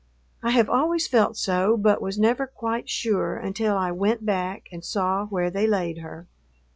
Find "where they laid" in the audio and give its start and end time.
5.27-5.99